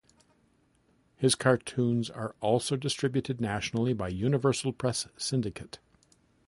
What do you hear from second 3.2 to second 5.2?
nationally by Universal Press